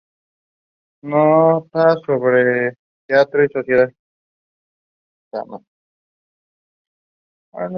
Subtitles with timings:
[1.03, 2.73] Notas sobre
[3.07, 3.89] teatro y sociedad".